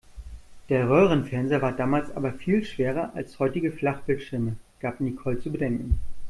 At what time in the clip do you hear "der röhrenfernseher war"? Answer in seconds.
0.69-1.73